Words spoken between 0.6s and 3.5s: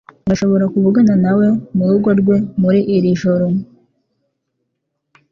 kuvugana nawe murugo rwe muri iri joro.